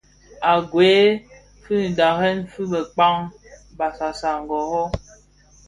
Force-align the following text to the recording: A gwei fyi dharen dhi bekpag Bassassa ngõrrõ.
A 0.51 0.53
gwei 0.69 1.03
fyi 1.63 1.79
dharen 1.97 2.39
dhi 2.51 2.63
bekpag 2.71 3.15
Bassassa 3.77 4.29
ngõrrõ. 4.43 4.85